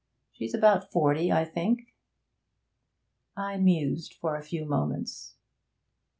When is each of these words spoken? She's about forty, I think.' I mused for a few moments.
She's 0.31 0.55
about 0.55 0.91
forty, 0.91 1.31
I 1.31 1.45
think.' 1.45 1.93
I 3.37 3.57
mused 3.57 4.15
for 4.15 4.35
a 4.35 4.41
few 4.41 4.65
moments. 4.65 5.35